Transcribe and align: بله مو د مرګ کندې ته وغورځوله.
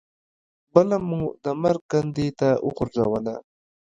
بله 0.73 0.97
مو 1.07 1.21
د 1.43 1.45
مرګ 1.61 1.81
کندې 1.91 2.27
ته 2.39 2.49
وغورځوله. 2.65 3.35